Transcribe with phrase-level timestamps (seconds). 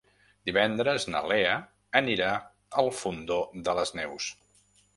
[0.49, 1.51] Divendres na Lea
[2.01, 2.31] anirà
[2.85, 4.33] al Fondó de les Neus.